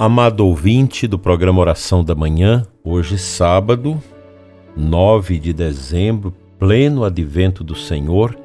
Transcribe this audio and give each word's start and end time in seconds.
Amado 0.00 0.46
ouvinte 0.46 1.08
do 1.08 1.18
programa 1.18 1.58
Oração 1.58 2.04
da 2.04 2.14
Manhã, 2.14 2.64
hoje 2.84 3.18
sábado, 3.18 4.00
9 4.76 5.40
de 5.40 5.52
dezembro, 5.52 6.32
pleno 6.56 7.02
advento 7.02 7.64
do 7.64 7.74
Senhor, 7.74 8.38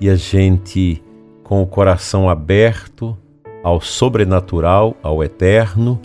e 0.00 0.10
a 0.10 0.16
gente 0.16 1.00
com 1.44 1.62
o 1.62 1.66
coração 1.66 2.28
aberto 2.28 3.16
ao 3.62 3.80
sobrenatural, 3.80 4.96
ao 5.00 5.22
eterno, 5.22 6.00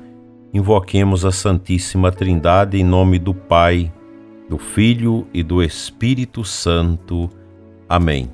invoquemos 0.53 1.25
a 1.25 1.31
Santíssima 1.31 2.11
Trindade 2.11 2.77
em 2.79 2.83
nome 2.83 3.17
do 3.17 3.33
Pai, 3.33 3.91
do 4.47 4.59
Filho 4.59 5.25
e 5.33 5.41
do 5.41 5.63
Espírito 5.63 6.43
Santo. 6.43 7.27
Amém. 7.89 8.29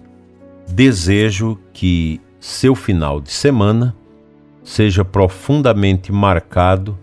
Desejo 0.68 1.58
que 1.72 2.20
seu 2.42 2.76
final 2.76 3.22
de 3.22 3.32
semana 3.32 3.96
seja 4.72 5.04
profundamente 5.04 6.14
marcado 6.14 6.98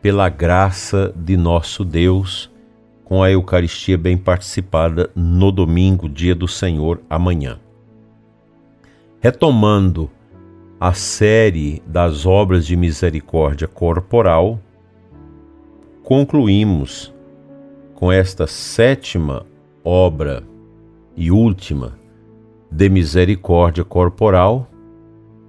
pela 0.00 0.28
graça 0.28 1.12
de 1.16 1.36
nosso 1.36 1.84
Deus, 1.84 2.48
com 3.04 3.20
a 3.20 3.28
Eucaristia 3.28 3.98
bem 3.98 4.16
participada 4.16 5.10
no 5.16 5.50
domingo, 5.50 6.08
dia 6.08 6.32
do 6.32 6.46
Senhor, 6.46 7.00
amanhã. 7.10 7.58
Retomando 9.18 10.08
a 10.78 10.92
série 10.92 11.82
das 11.84 12.24
obras 12.24 12.64
de 12.64 12.76
misericórdia 12.76 13.66
corporal, 13.66 14.60
concluímos 16.04 17.12
com 17.96 18.12
esta 18.12 18.46
sétima 18.46 19.44
obra 19.82 20.44
e 21.16 21.32
última 21.32 21.98
de 22.70 22.88
misericórdia 22.88 23.82
corporal 23.82 24.70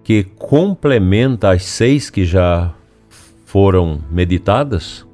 que 0.09 0.23
complementa 0.23 1.51
as 1.51 1.63
seis 1.63 2.09
que 2.09 2.25
já 2.25 2.73
foram 3.45 4.01
meditadas, 4.09 5.05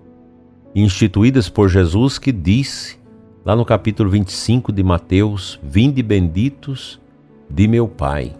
instituídas 0.73 1.49
por 1.49 1.67
Jesus, 1.67 2.17
que 2.17 2.31
disse, 2.31 2.97
lá 3.43 3.57
no 3.57 3.65
capítulo 3.65 4.09
25 4.09 4.71
de 4.71 4.81
Mateus: 4.83 5.59
Vinde 5.61 6.01
benditos 6.01 6.97
de 7.49 7.67
meu 7.67 7.89
Pai. 7.89 8.37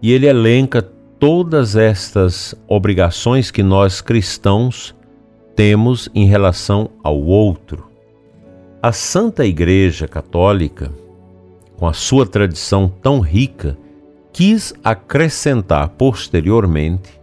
E 0.00 0.12
ele 0.12 0.28
elenca 0.28 0.80
todas 1.18 1.74
estas 1.74 2.54
obrigações 2.68 3.50
que 3.50 3.64
nós 3.64 4.00
cristãos 4.00 4.94
temos 5.56 6.08
em 6.14 6.26
relação 6.26 6.90
ao 7.02 7.20
outro. 7.20 7.90
A 8.80 8.92
Santa 8.92 9.44
Igreja 9.44 10.06
Católica, 10.06 10.92
com 11.76 11.88
a 11.88 11.92
sua 11.92 12.24
tradição 12.24 12.88
tão 13.02 13.18
rica, 13.18 13.76
quis 14.34 14.74
acrescentar 14.82 15.90
posteriormente, 15.90 17.22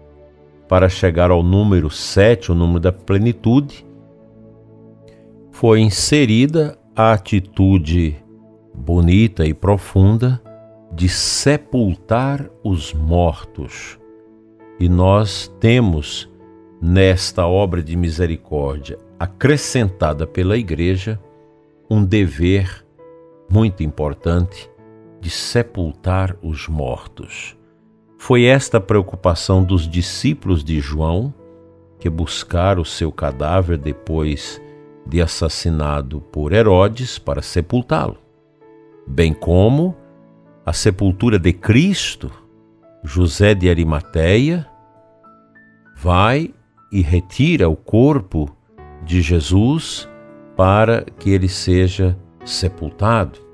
para 0.70 0.88
chegar 0.88 1.30
ao 1.30 1.44
número 1.44 1.90
7, 1.90 2.54
o 2.54 2.56
número 2.56 2.80
da 2.80 2.94
plenitude, 2.94 3.86
foi 5.52 5.82
inserida 5.82 6.80
a 6.96 7.12
atitude 7.12 8.16
bonita 8.74 9.46
e 9.46 9.54
profunda 9.54 10.42
de 10.94 11.10
sepultar 11.10 12.50
os 12.64 12.94
mortos. 12.94 14.00
E 14.80 14.88
nós 14.88 15.54
temos 15.60 16.30
nesta 16.82 17.46
obra 17.46 17.84
de 17.84 17.98
misericórdia 17.98 18.98
acrescentada 19.20 20.26
pela 20.26 20.58
Igreja 20.58 21.20
um 21.90 22.06
dever 22.06 22.86
muito 23.52 23.84
importante 23.84 24.71
de 25.22 25.30
sepultar 25.30 26.36
os 26.42 26.68
mortos. 26.68 27.56
Foi 28.18 28.44
esta 28.44 28.80
preocupação 28.80 29.64
dos 29.64 29.88
discípulos 29.88 30.64
de 30.64 30.80
João, 30.80 31.34
que 32.00 32.10
buscaram 32.10 32.82
o 32.82 32.86
seu 32.86 33.12
cadáver 33.12 33.78
depois 33.78 34.62
de 35.06 35.22
assassinado 35.22 36.20
por 36.20 36.52
Herodes 36.52 37.18
para 37.18 37.42
sepultá-lo, 37.42 38.18
bem 39.08 39.34
como 39.34 39.96
a 40.66 40.74
sepultura 40.74 41.40
de 41.40 41.54
Cristo, 41.54 42.32
José 43.04 43.56
de 43.56 43.70
Arimateia 43.70 44.68
vai 45.96 46.54
e 46.92 47.02
retira 47.02 47.68
o 47.70 47.76
corpo 47.76 48.56
de 49.04 49.22
Jesus 49.22 50.08
para 50.56 51.04
que 51.18 51.32
ele 51.32 51.48
seja 51.48 52.18
sepultado. 52.46 53.51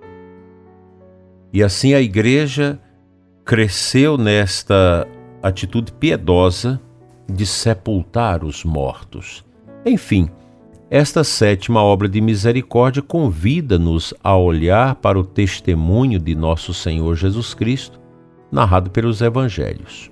E 1.53 1.63
assim 1.63 1.94
a 1.94 2.02
igreja 2.02 2.80
cresceu 3.46 4.18
nesta 4.18 5.08
atitude 5.41 5.94
piedosa 5.94 6.81
de 7.31 7.46
sepultar 7.46 8.44
os 8.44 8.66
mortos. 8.66 9.46
Enfim, 9.86 10.30
esta 10.90 11.24
sétima 11.24 11.81
obra 11.81 12.09
de 12.09 12.19
misericórdia 12.19 13.02
convida-nos 13.02 14.13
a 14.22 14.36
olhar 14.36 14.96
para 14.96 15.18
o 15.18 15.24
testemunho 15.24 16.19
de 16.19 16.36
nosso 16.36 16.74
Senhor 16.74 17.16
Jesus 17.16 17.53
Cristo, 17.53 18.00
narrado 18.52 18.90
pelos 18.90 19.22
evangelhos. 19.22 20.12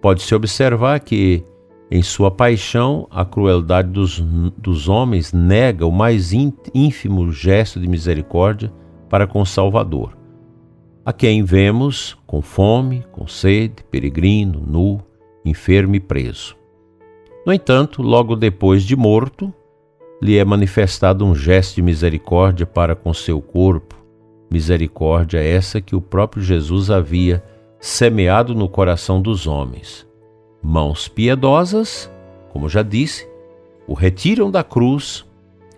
Pode-se 0.00 0.34
observar 0.34 1.00
que, 1.00 1.44
em 1.90 2.02
sua 2.02 2.30
paixão, 2.30 3.06
a 3.10 3.24
crueldade 3.24 3.88
dos, 3.90 4.20
dos 4.56 4.88
homens 4.88 5.32
nega 5.32 5.86
o 5.86 5.92
mais 5.92 6.32
ínfimo 6.32 7.30
gesto 7.30 7.80
de 7.80 7.88
misericórdia 7.88 8.72
para 9.08 9.26
com 9.26 9.40
o 9.40 9.46
Salvador 9.46 10.17
a 11.08 11.12
quem 11.14 11.42
vemos 11.42 12.18
com 12.26 12.42
fome, 12.42 13.02
com 13.10 13.26
sede, 13.26 13.82
peregrino, 13.90 14.62
nu, 14.66 15.00
enfermo 15.42 15.94
e 15.94 16.00
preso. 16.00 16.54
No 17.46 17.52
entanto, 17.54 18.02
logo 18.02 18.36
depois 18.36 18.82
de 18.82 18.94
morto, 18.94 19.50
lhe 20.20 20.36
é 20.36 20.44
manifestado 20.44 21.24
um 21.24 21.34
gesto 21.34 21.76
de 21.76 21.82
misericórdia 21.82 22.66
para 22.66 22.94
com 22.94 23.14
seu 23.14 23.40
corpo, 23.40 23.94
misericórdia 24.50 25.38
essa 25.38 25.80
que 25.80 25.96
o 25.96 26.00
próprio 26.02 26.42
Jesus 26.42 26.90
havia 26.90 27.42
semeado 27.80 28.54
no 28.54 28.68
coração 28.68 29.18
dos 29.18 29.46
homens. 29.46 30.06
Mãos 30.62 31.08
piedosas, 31.08 32.12
como 32.52 32.68
já 32.68 32.82
disse, 32.82 33.26
o 33.86 33.94
retiram 33.94 34.50
da 34.50 34.62
cruz, 34.62 35.24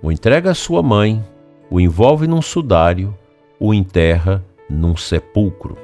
o 0.03 0.11
entrega 0.11 0.51
à 0.51 0.55
sua 0.55 0.83
mãe, 0.83 1.25
o 1.71 1.79
envolve 1.79 2.27
num 2.27 2.43
sudário, 2.43 3.17
o 3.61 3.73
enterra 3.73 4.45
num 4.71 4.97
sepulcro. 4.97 5.77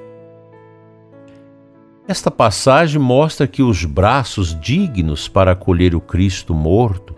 Esta 2.08 2.30
passagem 2.30 3.00
mostra 3.00 3.48
que 3.48 3.62
os 3.62 3.84
braços 3.84 4.58
dignos 4.60 5.26
para 5.26 5.52
acolher 5.52 5.94
o 5.94 6.00
Cristo 6.00 6.54
morto 6.54 7.16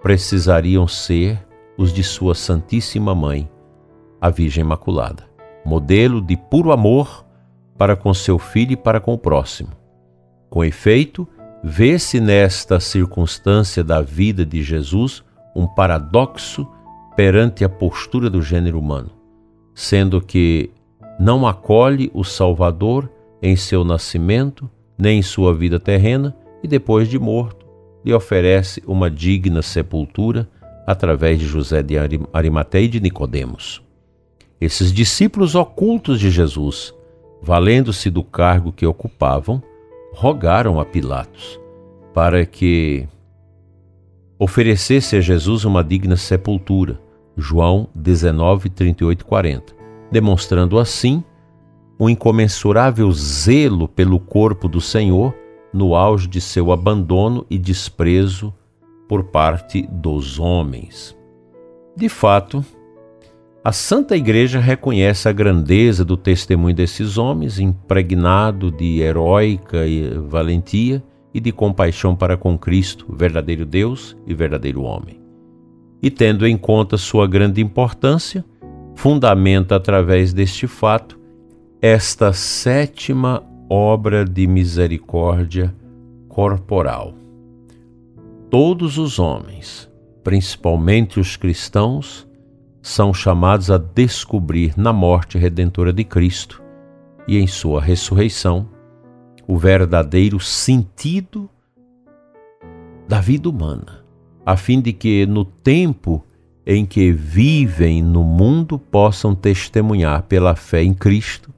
precisariam 0.00 0.86
ser 0.86 1.44
os 1.76 1.92
de 1.92 2.04
Sua 2.04 2.34
Santíssima 2.34 3.14
Mãe, 3.14 3.50
a 4.20 4.30
Virgem 4.30 4.62
Imaculada, 4.62 5.28
modelo 5.64 6.20
de 6.20 6.36
puro 6.36 6.70
amor 6.70 7.26
para 7.76 7.96
com 7.96 8.14
seu 8.14 8.38
filho 8.38 8.72
e 8.72 8.76
para 8.76 9.00
com 9.00 9.14
o 9.14 9.18
próximo. 9.18 9.70
Com 10.48 10.64
efeito, 10.64 11.26
vê-se 11.64 12.20
nesta 12.20 12.78
circunstância 12.78 13.82
da 13.82 14.00
vida 14.00 14.44
de 14.46 14.62
Jesus 14.62 15.24
um 15.56 15.66
paradoxo 15.66 16.68
perante 17.16 17.64
a 17.64 17.68
postura 17.68 18.30
do 18.30 18.42
gênero 18.42 18.78
humano, 18.78 19.10
sendo 19.74 20.20
que 20.20 20.70
não 21.20 21.46
acolhe 21.46 22.10
o 22.14 22.24
Salvador 22.24 23.10
em 23.42 23.54
seu 23.54 23.84
nascimento, 23.84 24.70
nem 24.96 25.18
em 25.18 25.22
sua 25.22 25.52
vida 25.52 25.78
terrena, 25.78 26.34
e 26.62 26.66
depois 26.66 27.08
de 27.08 27.18
morto, 27.18 27.66
lhe 28.02 28.14
oferece 28.14 28.82
uma 28.86 29.10
digna 29.10 29.60
sepultura 29.60 30.48
através 30.86 31.38
de 31.38 31.44
José 31.44 31.82
de 31.82 31.96
Arimateia 32.32 32.86
e 32.86 32.88
de 32.88 33.00
Nicodemos. 33.00 33.82
Esses 34.58 34.90
discípulos 34.90 35.54
ocultos 35.54 36.18
de 36.18 36.30
Jesus, 36.30 36.94
valendo-se 37.42 38.08
do 38.08 38.24
cargo 38.24 38.72
que 38.72 38.86
ocupavam, 38.86 39.62
rogaram 40.14 40.80
a 40.80 40.86
Pilatos 40.86 41.60
para 42.14 42.46
que 42.46 43.06
oferecesse 44.38 45.16
a 45.16 45.20
Jesus 45.20 45.66
uma 45.66 45.84
digna 45.84 46.16
sepultura. 46.16 46.98
João 47.36 47.88
19, 47.94 48.70
38 48.70 49.20
e 49.20 49.24
40 49.24 49.79
demonstrando 50.10 50.78
assim 50.78 51.22
um 51.98 52.08
incomensurável 52.08 53.10
zelo 53.12 53.86
pelo 53.86 54.18
corpo 54.18 54.68
do 54.68 54.80
Senhor 54.80 55.34
no 55.72 55.94
auge 55.94 56.26
de 56.26 56.40
seu 56.40 56.72
abandono 56.72 57.46
e 57.50 57.58
desprezo 57.58 58.52
por 59.08 59.24
parte 59.24 59.86
dos 59.90 60.38
homens. 60.38 61.16
De 61.96 62.08
fato, 62.08 62.64
a 63.62 63.72
Santa 63.72 64.16
Igreja 64.16 64.58
reconhece 64.58 65.28
a 65.28 65.32
grandeza 65.32 66.02
do 66.02 66.16
testemunho 66.16 66.74
desses 66.74 67.18
homens, 67.18 67.58
impregnado 67.58 68.70
de 68.70 69.00
heróica 69.00 69.80
valentia 70.26 71.02
e 71.34 71.40
de 71.40 71.52
compaixão 71.52 72.16
para 72.16 72.38
com 72.38 72.56
Cristo, 72.56 73.06
verdadeiro 73.10 73.66
Deus 73.66 74.16
e 74.26 74.32
verdadeiro 74.32 74.82
homem. 74.82 75.20
E 76.02 76.10
tendo 76.10 76.46
em 76.46 76.56
conta 76.56 76.96
sua 76.96 77.26
grande 77.26 77.60
importância, 77.60 78.42
fundamenta 79.00 79.76
através 79.76 80.34
deste 80.34 80.66
fato 80.66 81.18
esta 81.80 82.34
sétima 82.34 83.42
obra 83.66 84.26
de 84.26 84.46
misericórdia 84.46 85.74
corporal. 86.28 87.14
todos 88.50 88.98
os 88.98 89.18
homens, 89.18 89.90
principalmente 90.22 91.18
os 91.18 91.34
cristãos, 91.34 92.28
são 92.82 93.14
chamados 93.14 93.70
a 93.70 93.78
descobrir 93.78 94.74
na 94.76 94.92
morte 94.92 95.38
redentora 95.38 95.94
de 95.94 96.04
Cristo 96.04 96.62
e 97.26 97.38
em 97.38 97.46
sua 97.46 97.80
ressurreição 97.80 98.68
o 99.48 99.56
verdadeiro 99.56 100.38
sentido 100.38 101.48
da 103.08 103.18
vida 103.18 103.48
humana, 103.48 104.04
a 104.44 104.58
fim 104.58 104.78
de 104.78 104.92
que 104.92 105.24
no 105.24 105.42
tempo 105.42 106.22
em 106.66 106.84
que 106.84 107.10
vivem 107.10 108.02
no 108.02 108.22
mundo 108.22 108.78
possam 108.78 109.34
testemunhar 109.34 110.22
pela 110.22 110.54
fé 110.54 110.82
em 110.82 110.94
Cristo 110.94 111.50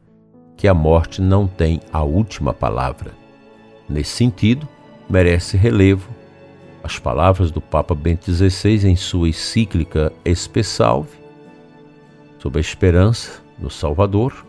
que 0.56 0.68
a 0.68 0.74
morte 0.74 1.20
não 1.20 1.46
tem 1.48 1.80
a 1.92 2.02
última 2.02 2.54
palavra. 2.54 3.12
Nesse 3.88 4.12
sentido, 4.12 4.68
merece 5.10 5.56
relevo 5.56 6.08
as 6.84 6.98
palavras 6.98 7.50
do 7.50 7.60
Papa 7.60 7.94
Bento 7.94 8.32
XVI 8.32 8.88
em 8.88 8.96
sua 8.96 9.28
encíclica 9.28 10.12
Espe 10.24 10.62
Salve, 10.62 11.16
sobre 12.38 12.58
a 12.58 12.60
esperança 12.60 13.42
no 13.58 13.70
Salvador, 13.70 14.46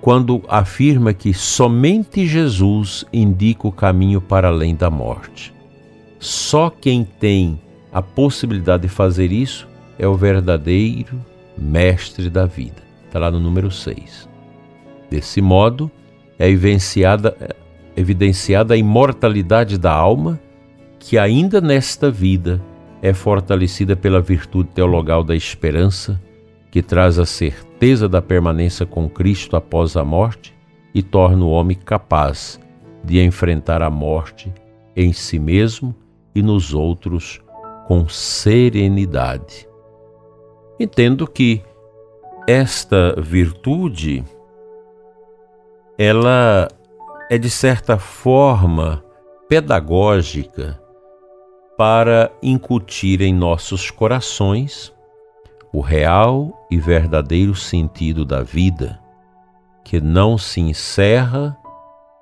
quando 0.00 0.42
afirma 0.48 1.12
que 1.12 1.34
somente 1.34 2.26
Jesus 2.26 3.04
indica 3.12 3.68
o 3.68 3.72
caminho 3.72 4.20
para 4.20 4.48
além 4.48 4.74
da 4.74 4.90
morte. 4.90 5.52
Só 6.18 6.70
quem 6.70 7.04
tem 7.04 7.60
a 7.92 8.00
possibilidade 8.00 8.84
de 8.84 8.88
fazer 8.88 9.32
isso 9.32 9.68
é 9.98 10.06
o 10.06 10.14
verdadeiro 10.14 11.20
mestre 11.56 12.30
da 12.30 12.46
vida. 12.46 12.82
Está 13.06 13.18
lá 13.18 13.30
no 13.30 13.40
número 13.40 13.70
6. 13.70 14.28
Desse 15.10 15.40
modo, 15.40 15.90
é 16.38 16.48
evidenciada, 16.48 17.36
evidenciada 17.96 18.74
a 18.74 18.76
imortalidade 18.76 19.76
da 19.76 19.92
alma, 19.92 20.40
que 20.98 21.18
ainda 21.18 21.60
nesta 21.60 22.10
vida 22.10 22.62
é 23.02 23.12
fortalecida 23.12 23.96
pela 23.96 24.20
virtude 24.20 24.68
teologal 24.70 25.24
da 25.24 25.34
esperança, 25.34 26.20
que 26.70 26.82
traz 26.82 27.18
a 27.18 27.26
certeza 27.26 28.08
da 28.08 28.22
permanência 28.22 28.86
com 28.86 29.08
Cristo 29.08 29.56
após 29.56 29.96
a 29.96 30.04
morte 30.04 30.54
e 30.94 31.02
torna 31.02 31.44
o 31.44 31.50
homem 31.50 31.76
capaz 31.76 32.60
de 33.02 33.20
enfrentar 33.20 33.82
a 33.82 33.90
morte 33.90 34.52
em 34.94 35.12
si 35.12 35.38
mesmo 35.38 35.94
e 36.34 36.42
nos 36.42 36.72
outros 36.72 37.40
com 37.90 38.08
serenidade. 38.08 39.68
Entendo 40.78 41.26
que 41.26 41.60
esta 42.46 43.20
virtude 43.20 44.24
ela 45.98 46.68
é 47.28 47.36
de 47.36 47.50
certa 47.50 47.98
forma 47.98 49.02
pedagógica 49.48 50.80
para 51.76 52.30
incutir 52.40 53.22
em 53.22 53.34
nossos 53.34 53.90
corações 53.90 54.94
o 55.72 55.80
real 55.80 56.64
e 56.70 56.78
verdadeiro 56.78 57.56
sentido 57.56 58.24
da 58.24 58.40
vida, 58.40 59.00
que 59.84 60.00
não 60.00 60.38
se 60.38 60.60
encerra, 60.60 61.58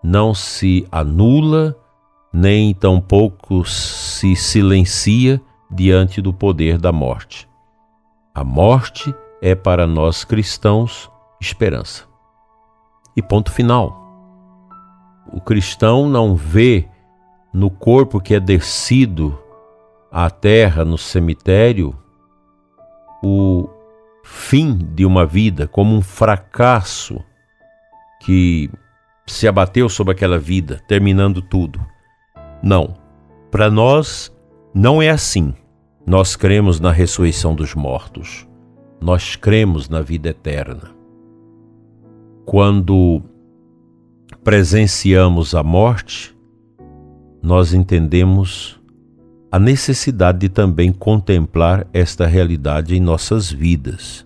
não 0.03 0.33
se 0.33 0.89
anula 0.91 1.77
nem 2.33 2.73
tampouco 2.73 3.67
se 3.67 4.35
silencia 4.35 5.39
diante 5.71 6.21
do 6.21 6.33
poder 6.33 6.79
da 6.79 6.93
morte. 6.93 7.49
A 8.35 8.43
morte 8.45 9.15
é 9.43 9.55
para 9.55 9.87
nós 9.87 10.25
cristãos 10.25 11.11
esperança. 11.41 12.05
E 13.17 13.23
ponto 13.23 13.51
final. 13.51 14.07
O 15.33 15.41
cristão 15.41 16.09
não 16.09 16.35
vê 16.35 16.89
no 17.53 17.71
corpo 17.71 18.21
que 18.21 18.35
é 18.35 18.41
descido 18.41 19.39
à 20.11 20.31
terra, 20.31 20.85
no 20.85 20.97
cemitério, 20.97 21.95
o 23.23 23.69
fim 24.23 24.77
de 24.77 25.05
uma 25.05 25.27
vida 25.27 25.67
como 25.67 25.95
um 25.95 26.03
fracasso 26.03 27.23
que 28.21 28.71
se 29.27 29.47
abateu 29.47 29.89
sobre 29.89 30.13
aquela 30.13 30.39
vida, 30.39 30.83
terminando 30.89 31.43
tudo. 31.43 31.85
Não. 32.63 32.95
Para 33.51 33.71
nós, 33.71 34.33
não 34.79 35.03
é 35.03 35.11
assim. 35.11 35.53
Nós 36.07 36.37
cremos 36.37 36.79
na 36.79 36.93
ressurreição 36.93 37.53
dos 37.53 37.75
mortos. 37.75 38.47
Nós 39.01 39.35
cremos 39.35 39.89
na 39.89 40.03
vida 40.03 40.29
eterna. 40.29 40.95
Quando 42.47 43.21
presenciamos 44.45 45.53
a 45.53 45.65
morte, 45.65 46.33
nós 47.43 47.75
entendemos 47.75 48.81
a 49.51 49.59
necessidade 49.59 50.39
de 50.39 50.49
também 50.49 50.93
contemplar 50.93 51.85
esta 51.93 52.25
realidade 52.25 52.95
em 52.95 53.01
nossas 53.01 53.51
vidas. 53.51 54.25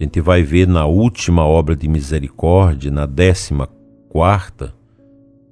A 0.00 0.02
gente 0.02 0.20
vai 0.20 0.42
ver 0.42 0.66
na 0.66 0.84
última 0.84 1.46
obra 1.46 1.76
de 1.76 1.86
misericórdia, 1.86 2.90
na 2.90 3.06
décima 3.06 3.68
quarta, 4.08 4.74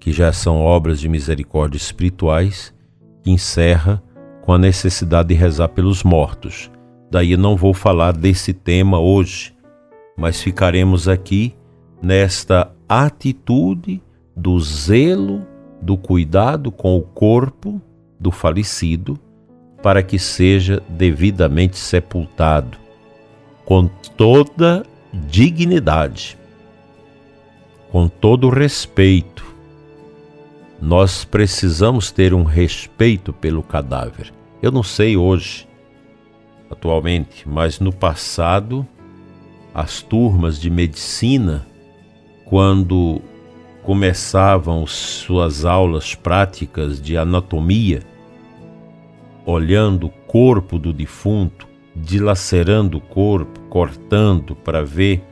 que 0.00 0.10
já 0.10 0.32
são 0.32 0.56
obras 0.56 0.98
de 0.98 1.08
misericórdia 1.08 1.76
espirituais, 1.76 2.74
que 3.22 3.30
encerra 3.30 4.02
com 4.48 4.54
a 4.54 4.58
necessidade 4.58 5.28
de 5.28 5.34
rezar 5.34 5.68
pelos 5.68 6.02
mortos. 6.02 6.70
Daí 7.10 7.36
não 7.36 7.54
vou 7.54 7.74
falar 7.74 8.12
desse 8.12 8.54
tema 8.54 8.98
hoje, 8.98 9.54
mas 10.16 10.40
ficaremos 10.40 11.06
aqui 11.06 11.54
nesta 12.00 12.72
atitude 12.88 14.02
do 14.34 14.58
zelo, 14.58 15.46
do 15.82 15.98
cuidado 15.98 16.72
com 16.72 16.96
o 16.96 17.02
corpo 17.02 17.78
do 18.18 18.30
falecido, 18.30 19.18
para 19.82 20.02
que 20.02 20.18
seja 20.18 20.82
devidamente 20.88 21.76
sepultado, 21.76 22.78
com 23.66 23.86
toda 24.16 24.82
dignidade, 25.12 26.38
com 27.92 28.08
todo 28.08 28.48
respeito, 28.48 29.44
nós 30.80 31.22
precisamos 31.22 32.10
ter 32.10 32.32
um 32.32 32.44
respeito 32.44 33.30
pelo 33.30 33.62
cadáver. 33.62 34.37
Eu 34.60 34.72
não 34.72 34.82
sei 34.82 35.16
hoje, 35.16 35.68
atualmente, 36.68 37.48
mas 37.48 37.78
no 37.78 37.92
passado, 37.92 38.84
as 39.72 40.02
turmas 40.02 40.60
de 40.60 40.68
medicina, 40.68 41.64
quando 42.44 43.22
começavam 43.84 44.84
suas 44.84 45.64
aulas 45.64 46.16
práticas 46.16 47.00
de 47.00 47.16
anatomia, 47.16 48.02
olhando 49.46 50.08
o 50.08 50.10
corpo 50.10 50.76
do 50.76 50.92
defunto, 50.92 51.68
dilacerando 51.94 52.98
o 52.98 53.00
corpo, 53.00 53.60
cortando 53.68 54.56
para 54.56 54.84
ver 54.84 55.22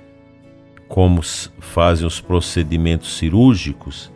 como 0.89 1.21
fazem 1.59 2.07
os 2.07 2.21
procedimentos 2.21 3.19
cirúrgicos, 3.19 4.13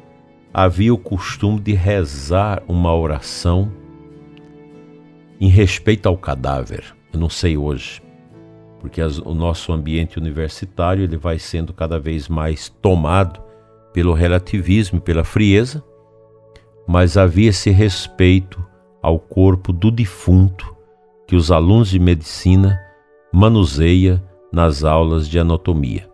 havia 0.55 0.95
o 0.95 0.99
costume 0.99 1.59
de 1.59 1.73
rezar 1.73 2.63
uma 2.69 2.95
oração 2.95 3.80
em 5.41 5.49
respeito 5.49 6.07
ao 6.09 6.17
cadáver. 6.17 6.85
Eu 7.13 7.19
não 7.19 7.31
sei 7.31 7.57
hoje, 7.57 8.03
porque 8.79 9.01
as, 9.01 9.19
o 9.19 9.35
nosso 9.35 9.73
ambiente 9.73 10.19
universitário 10.19 11.03
ele 11.03 11.17
vai 11.17 11.39
sendo 11.39 11.73
cada 11.73 11.99
vez 11.99 12.29
mais 12.29 12.69
tomado 12.69 13.43
pelo 13.93 14.13
relativismo 14.13 14.99
e 14.99 15.03
pela 15.03 15.25
frieza, 15.25 15.83
mas 16.87 17.17
havia 17.17 17.49
esse 17.49 17.71
respeito 17.71 18.65
ao 19.03 19.19
corpo 19.19 19.73
do 19.73 19.91
defunto 19.91 20.77
que 21.27 21.35
os 21.35 21.51
alunos 21.51 21.89
de 21.89 21.99
medicina 21.99 22.79
manuseia 23.33 24.23
nas 24.53 24.85
aulas 24.85 25.29
de 25.29 25.39
anatomia. 25.39 26.09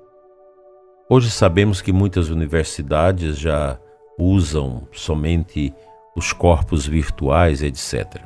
Hoje 1.09 1.31
sabemos 1.31 1.81
que 1.81 1.93
muitas 1.93 2.29
universidades 2.29 3.39
já 3.39 3.79
usam 4.19 4.87
somente 4.93 5.73
os 6.15 6.33
corpos 6.33 6.87
virtuais, 6.87 7.63
etc. 7.63 8.23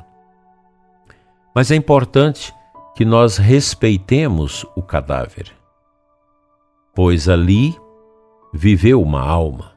Mas 1.53 1.69
é 1.71 1.75
importante 1.75 2.53
que 2.95 3.03
nós 3.03 3.37
respeitemos 3.37 4.65
o 4.75 4.81
cadáver, 4.81 5.51
pois 6.95 7.27
ali 7.27 7.75
viveu 8.53 9.01
uma 9.01 9.21
alma 9.21 9.71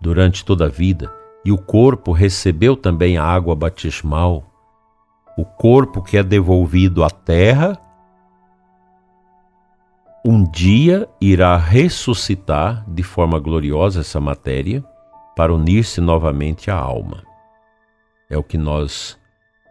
durante 0.00 0.44
toda 0.44 0.66
a 0.66 0.68
vida 0.68 1.12
e 1.44 1.52
o 1.52 1.58
corpo 1.58 2.12
recebeu 2.12 2.76
também 2.76 3.18
a 3.18 3.24
água 3.24 3.54
batismal. 3.54 4.44
O 5.36 5.44
corpo 5.44 6.02
que 6.02 6.16
é 6.16 6.22
devolvido 6.22 7.02
à 7.04 7.10
terra 7.10 7.78
um 10.26 10.42
dia 10.42 11.06
irá 11.20 11.54
ressuscitar 11.54 12.82
de 12.88 13.02
forma 13.02 13.38
gloriosa 13.38 14.00
essa 14.00 14.18
matéria 14.18 14.82
para 15.36 15.52
unir-se 15.52 16.00
novamente 16.00 16.70
à 16.70 16.76
alma. 16.76 17.22
É 18.30 18.38
o 18.38 18.42
que 18.42 18.56
nós 18.56 19.18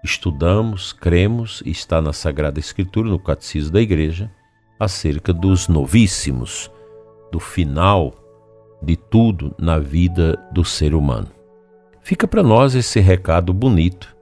estudamos, 0.04 0.92
cremos 0.92 1.64
e 1.66 1.72
está 1.72 2.02
na 2.02 2.12
Sagrada 2.12 2.60
Escritura, 2.60 3.10
no 3.10 3.20
Catecismo 3.20 3.72
da 3.72 3.82
Igreja, 3.82 4.32
acerca 4.80 5.32
dos 5.32 5.68
novíssimos, 5.68 6.70
do 7.32 7.40
final 7.40 8.14
de 8.82 8.98
tudo 8.98 9.56
na 9.58 9.80
vida 9.80 10.38
do 10.52 10.66
ser 10.66 10.94
humano. 10.94 11.30
fica 12.02 12.28
para 12.28 12.44
nós 12.44 12.76
esse 12.76 13.00
recado 13.00 13.54
bonito 13.54 14.14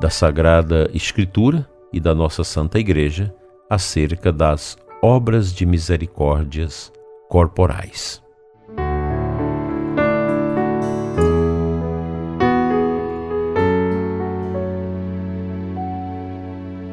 da 0.00 0.10
Sagrada 0.10 0.90
Escritura 0.92 1.68
e 1.92 2.00
da 2.00 2.14
nossa 2.14 2.42
Santa 2.42 2.80
Igreja 2.80 3.32
acerca 3.70 4.32
das 4.32 4.76
obras 5.00 5.52
de 5.52 5.64
misericórdias 5.64 6.92
corporais. 7.28 8.25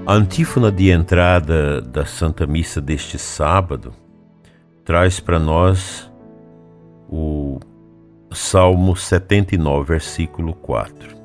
A 0.05 0.15
antífona 0.15 0.69
de 0.69 0.89
entrada 0.89 1.79
da 1.79 2.05
Santa 2.05 2.45
Missa 2.45 2.81
deste 2.81 3.17
sábado 3.17 3.93
traz 4.83 5.21
para 5.21 5.39
nós 5.39 6.11
o 7.09 7.57
Salmo 8.29 8.97
79, 8.97 9.87
versículo 9.87 10.53
4. 10.55 11.15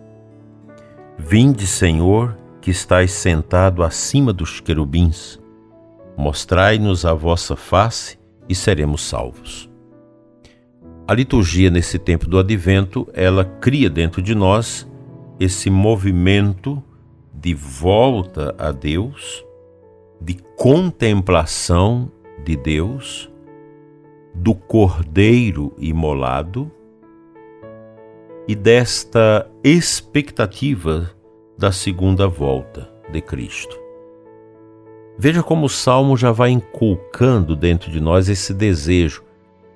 Vinde, 1.18 1.66
Senhor, 1.66 2.38
que 2.60 2.70
estais 2.70 3.10
sentado 3.10 3.82
acima 3.82 4.32
dos 4.32 4.60
querubins, 4.60 5.40
mostrai-nos 6.16 7.04
a 7.04 7.12
vossa 7.12 7.56
face 7.56 8.16
e 8.48 8.54
seremos 8.54 9.02
salvos. 9.02 9.68
A 11.08 11.14
liturgia 11.14 11.68
nesse 11.68 11.98
tempo 11.98 12.28
do 12.28 12.38
advento, 12.38 13.08
ela 13.12 13.44
cria 13.44 13.90
dentro 13.90 14.22
de 14.22 14.36
nós 14.36 14.88
esse 15.40 15.68
movimento 15.68 16.80
de 17.40 17.54
volta 17.54 18.54
a 18.58 18.72
Deus, 18.72 19.44
de 20.20 20.34
contemplação 20.56 22.10
de 22.44 22.56
Deus, 22.56 23.30
do 24.34 24.54
Cordeiro 24.54 25.72
imolado 25.78 26.70
e 28.46 28.54
desta 28.54 29.48
expectativa 29.62 31.10
da 31.56 31.70
segunda 31.70 32.26
volta 32.26 32.90
de 33.10 33.20
Cristo. 33.20 33.78
Veja 35.16 35.42
como 35.42 35.66
o 35.66 35.68
salmo 35.68 36.16
já 36.16 36.32
vai 36.32 36.50
inculcando 36.50 37.54
dentro 37.54 37.90
de 37.90 38.00
nós 38.00 38.28
esse 38.28 38.52
desejo, 38.52 39.24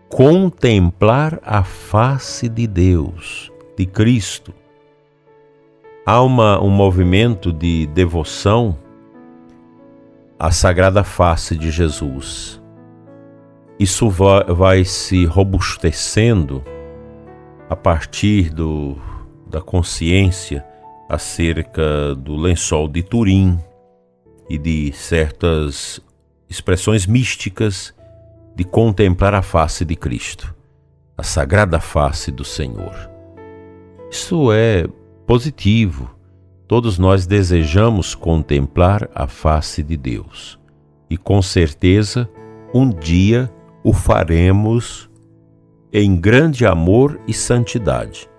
contemplar 0.09 1.41
a 1.45 1.63
face 1.63 2.49
de 2.49 2.67
Deus, 2.67 3.53
de 3.77 3.87
Cristo, 3.87 4.53
há 6.05 6.21
uma, 6.23 6.63
um 6.63 6.71
movimento 6.71 7.53
de 7.53 7.87
devoção 7.87 8.77
à 10.39 10.51
sagrada 10.51 11.05
face 11.05 11.57
de 11.57 11.71
Jesus. 11.71 12.61
Isso 13.79 14.11
vai, 14.11 14.45
vai 14.45 14.85
se 14.85 15.25
robustecendo 15.25 16.63
a 17.69 17.77
partir 17.77 18.51
do, 18.51 18.97
da 19.47 19.61
consciência 19.61 20.65
acerca 21.09 22.15
do 22.15 22.37
lençol 22.37 22.89
de 22.89 23.03
Turim 23.03 23.59
e 24.49 24.59
de 24.59 24.93
certas 24.93 26.01
expressões 26.49 27.07
místicas 27.07 27.95
de 28.55 28.65
contemplar 28.65 29.35
a 29.35 29.43
face 29.43 29.85
de 29.85 29.97
Cristo, 29.97 30.55
a 31.17 31.23
sagrada 31.23 31.81
face 31.81 32.31
do 32.31 32.45
Senhor. 32.45 33.11
Isso 34.11 34.53
é 34.53 34.87
positivo. 35.27 36.11
Todos 36.67 36.99
nós 36.99 37.27
desejamos 37.27 38.15
contemplar 38.15 39.09
a 39.15 39.27
face 39.27 39.83
de 39.83 39.97
Deus 39.97 40.59
e 41.11 41.17
com 41.19 41.43
certeza 41.43 42.29
um 42.75 42.89
dia 42.89 43.53
o 43.85 43.93
faremos 43.93 45.11
em 45.93 46.17
grande 46.17 46.65
amor 46.65 47.21
e 47.29 47.35
santidade. 47.35 48.31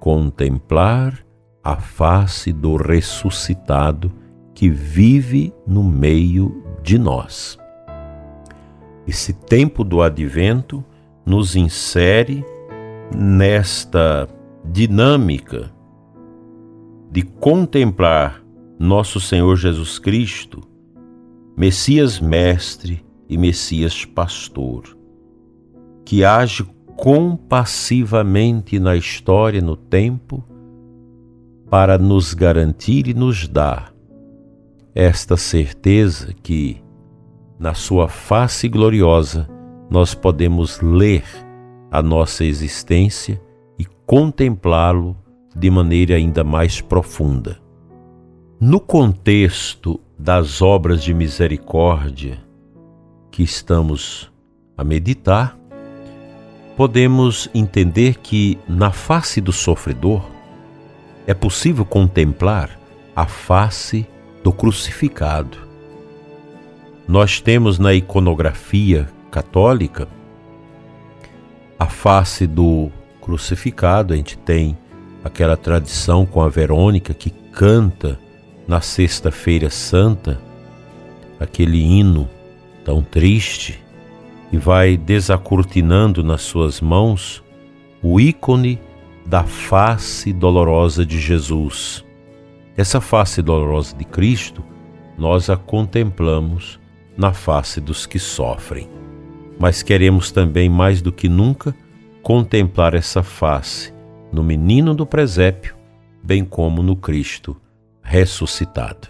Contemplar 0.00 1.24
a 1.62 1.76
face 1.76 2.52
do 2.52 2.76
ressuscitado 2.76 4.10
que 4.54 4.70
vive 4.70 5.52
no 5.66 5.82
meio 5.82 6.62
de 6.82 6.98
nós. 6.98 7.58
Esse 9.06 9.34
tempo 9.34 9.84
do 9.84 10.00
advento 10.00 10.82
nos 11.26 11.54
insere 11.56 12.44
nesta 13.14 14.26
dinâmica 14.64 15.73
de 17.14 17.22
contemplar 17.22 18.44
nosso 18.76 19.20
Senhor 19.20 19.54
Jesus 19.54 20.00
Cristo, 20.00 20.60
Messias 21.56 22.18
Mestre 22.18 23.06
e 23.28 23.38
Messias 23.38 24.04
Pastor, 24.04 24.98
que 26.04 26.24
age 26.24 26.66
compassivamente 26.96 28.80
na 28.80 28.96
história, 28.96 29.62
no 29.62 29.76
tempo, 29.76 30.42
para 31.70 31.96
nos 31.98 32.34
garantir 32.34 33.06
e 33.06 33.14
nos 33.14 33.46
dar 33.46 33.94
esta 34.92 35.36
certeza 35.36 36.34
que, 36.42 36.82
na 37.60 37.74
Sua 37.74 38.08
face 38.08 38.68
gloriosa, 38.68 39.48
nós 39.88 40.16
podemos 40.16 40.80
ler 40.80 41.22
a 41.92 42.02
nossa 42.02 42.44
existência 42.44 43.40
e 43.78 43.86
contemplá-lo 44.04 45.16
de 45.54 45.70
maneira 45.70 46.16
ainda 46.16 46.42
mais 46.42 46.80
profunda. 46.80 47.60
No 48.60 48.80
contexto 48.80 50.00
das 50.18 50.62
obras 50.62 51.02
de 51.02 51.12
misericórdia 51.12 52.38
que 53.30 53.42
estamos 53.42 54.32
a 54.76 54.82
meditar, 54.82 55.58
podemos 56.76 57.48
entender 57.54 58.16
que 58.16 58.58
na 58.68 58.90
face 58.90 59.40
do 59.40 59.52
sofredor 59.52 60.22
é 61.26 61.34
possível 61.34 61.84
contemplar 61.84 62.78
a 63.14 63.26
face 63.26 64.06
do 64.42 64.52
crucificado. 64.52 65.58
Nós 67.06 67.40
temos 67.40 67.78
na 67.78 67.94
iconografia 67.94 69.08
católica 69.30 70.08
a 71.78 71.86
face 71.86 72.46
do 72.46 72.90
crucificado, 73.20 74.14
a 74.14 74.16
gente 74.16 74.38
tem 74.38 74.76
aquela 75.24 75.56
tradição 75.56 76.26
com 76.26 76.42
a 76.42 76.48
Verônica 76.50 77.14
que 77.14 77.30
canta 77.30 78.20
na 78.68 78.82
Sexta-feira 78.82 79.70
Santa 79.70 80.38
aquele 81.40 81.82
hino 81.82 82.28
tão 82.84 83.02
triste 83.02 83.82
e 84.52 84.58
vai 84.58 84.98
desacortinando 84.98 86.22
nas 86.22 86.42
suas 86.42 86.80
mãos 86.80 87.42
o 88.02 88.20
ícone 88.20 88.78
da 89.24 89.44
face 89.44 90.32
dolorosa 90.32 91.06
de 91.06 91.18
Jesus. 91.18 92.04
Essa 92.76 93.00
face 93.00 93.40
dolorosa 93.40 93.96
de 93.96 94.04
Cristo, 94.04 94.62
nós 95.16 95.48
a 95.48 95.56
contemplamos 95.56 96.78
na 97.16 97.32
face 97.32 97.80
dos 97.80 98.04
que 98.04 98.18
sofrem. 98.18 98.88
Mas 99.58 99.82
queremos 99.82 100.30
também, 100.30 100.68
mais 100.68 101.00
do 101.00 101.12
que 101.12 101.28
nunca, 101.28 101.74
contemplar 102.22 102.94
essa 102.94 103.22
face 103.22 103.93
no 104.34 104.42
menino 104.42 104.94
do 104.94 105.06
presépio, 105.06 105.76
bem 106.22 106.44
como 106.44 106.82
no 106.82 106.96
Cristo 106.96 107.56
ressuscitado. 108.02 109.08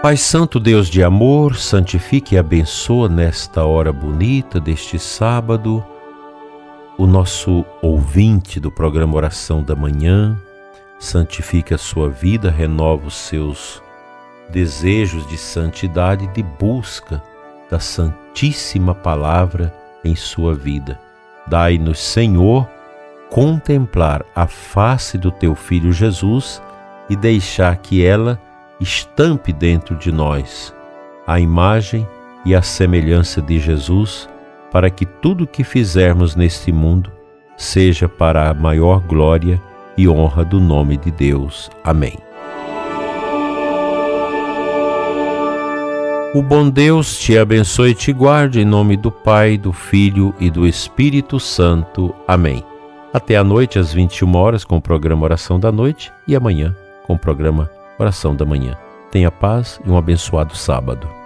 Pai 0.00 0.16
Santo 0.16 0.60
Deus 0.60 0.88
de 0.88 1.02
amor, 1.02 1.56
santifique 1.56 2.36
e 2.36 2.38
abençoa 2.38 3.08
nesta 3.08 3.64
hora 3.64 3.92
bonita 3.92 4.60
deste 4.60 4.96
sábado 4.96 5.84
o 6.96 7.06
nosso 7.06 7.64
ouvinte 7.82 8.58
do 8.58 8.70
programa 8.70 9.14
Oração 9.16 9.62
da 9.62 9.76
Manhã, 9.76 10.36
santifique 10.98 11.74
a 11.74 11.78
sua 11.78 12.08
vida, 12.08 12.50
renova 12.50 13.06
os 13.06 13.14
seus 13.14 13.82
desejos 14.50 15.26
de 15.28 15.36
santidade 15.36 16.26
de 16.28 16.42
busca 16.42 17.22
da 17.70 17.78
Santíssima 17.78 18.94
Palavra 18.94 19.72
em 20.04 20.14
sua 20.14 20.54
vida. 20.54 20.98
Dai-nos, 21.46 21.98
Senhor, 21.98 22.68
contemplar 23.30 24.24
a 24.34 24.46
face 24.46 25.18
do 25.18 25.30
teu 25.30 25.54
Filho 25.54 25.92
Jesus 25.92 26.62
e 27.08 27.16
deixar 27.16 27.76
que 27.76 28.04
ela 28.04 28.40
estampe 28.80 29.52
dentro 29.52 29.96
de 29.96 30.12
nós 30.12 30.74
a 31.26 31.38
imagem 31.38 32.06
e 32.44 32.54
a 32.54 32.62
semelhança 32.62 33.42
de 33.42 33.58
Jesus, 33.58 34.28
para 34.70 34.88
que 34.88 35.04
tudo 35.04 35.44
o 35.44 35.46
que 35.46 35.64
fizermos 35.64 36.34
neste 36.34 36.72
mundo 36.72 37.10
seja 37.56 38.08
para 38.08 38.48
a 38.48 38.54
maior 38.54 39.00
glória 39.00 39.60
e 39.96 40.08
honra 40.08 40.44
do 40.44 40.60
nome 40.60 40.96
de 40.96 41.10
Deus. 41.10 41.70
Amém. 41.82 42.27
O 46.38 46.42
bom 46.42 46.70
Deus 46.70 47.18
te 47.18 47.36
abençoe 47.36 47.90
e 47.90 47.94
te 47.96 48.12
guarde 48.12 48.60
em 48.60 48.64
nome 48.64 48.96
do 48.96 49.10
Pai, 49.10 49.58
do 49.58 49.72
Filho 49.72 50.32
e 50.38 50.48
do 50.48 50.68
Espírito 50.68 51.40
Santo. 51.40 52.14
Amém. 52.28 52.62
Até 53.12 53.36
a 53.36 53.42
noite 53.42 53.76
às 53.76 53.92
21 53.92 54.36
horas 54.36 54.64
com 54.64 54.76
o 54.76 54.80
programa 54.80 55.24
Oração 55.24 55.58
da 55.58 55.72
Noite 55.72 56.12
e 56.28 56.36
amanhã 56.36 56.76
com 57.08 57.14
o 57.14 57.18
programa 57.18 57.68
Oração 57.98 58.36
da 58.36 58.44
Manhã. 58.44 58.76
Tenha 59.10 59.32
paz 59.32 59.80
e 59.84 59.90
um 59.90 59.98
abençoado 59.98 60.56
sábado. 60.56 61.17